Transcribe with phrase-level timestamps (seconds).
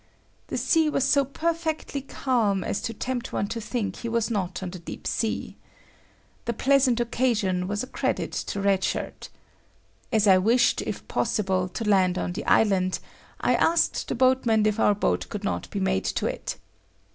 [0.47, 4.63] The sea was so perfectly calm as to tempt one to think he was not
[4.63, 5.57] on the deep sea.
[6.45, 9.29] The pleasant occasion was a credit to Red Shirt.
[10.11, 12.97] As I wished, if possible, to land on the island,
[13.41, 16.57] I asked the boatman if our boat could not be made to it.